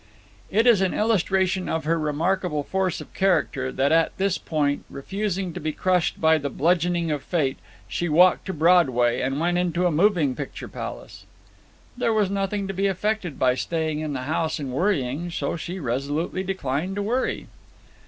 [0.49, 5.53] It is an illustration of her remarkable force of character that at this point, refusing
[5.53, 9.85] to be crushed by the bludgeoning of fate, she walked to Broadway and went into
[9.85, 11.27] a moving picture palace.
[11.95, 15.77] There was nothing to be effected by staying in the house and worrying, so she
[15.79, 17.45] resolutely declined to worry.